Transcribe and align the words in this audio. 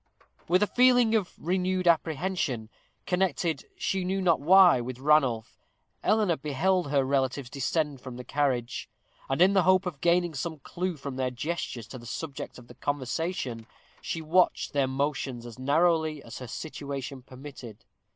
With 0.47 0.63
a 0.63 0.65
feeling 0.65 1.13
of 1.13 1.31
renewed 1.37 1.87
apprehension, 1.87 2.71
connected, 3.05 3.65
she 3.77 4.03
knew 4.03 4.19
not 4.19 4.39
why, 4.39 4.81
with 4.81 4.97
Ranulph, 4.97 5.59
Eleanor 6.03 6.37
beheld 6.37 6.89
her 6.89 7.05
relatives 7.05 7.51
descend 7.51 8.01
from 8.01 8.15
the 8.17 8.23
carriage; 8.23 8.89
and, 9.29 9.39
in 9.43 9.53
the 9.53 9.61
hope 9.61 9.85
of 9.85 10.01
gaining 10.01 10.33
some 10.33 10.57
clue 10.57 10.97
from 10.97 11.17
their 11.17 11.29
gestures 11.29 11.85
to 11.89 11.99
the 11.99 12.07
subject 12.07 12.57
of 12.57 12.65
their 12.67 12.77
conversation, 12.81 13.67
she 14.01 14.23
watched 14.23 14.73
their 14.73 14.87
motions 14.87 15.45
as 15.45 15.59
narrowly 15.59 16.23
as 16.23 16.39
her 16.39 16.47
situation 16.47 17.21
permitted. 17.21 17.85